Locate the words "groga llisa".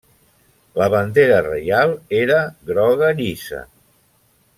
2.71-3.61